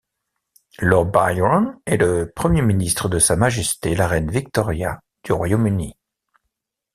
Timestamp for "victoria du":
4.31-5.31